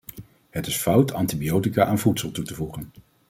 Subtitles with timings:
[0.49, 2.91] Het is fout antibiotica aan voedsel toe te voegen.